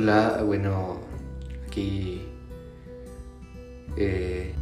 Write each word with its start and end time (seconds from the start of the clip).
Hola, 0.00 0.44
bueno, 0.44 1.00
aquí 1.66 2.22
eh, 3.96 4.54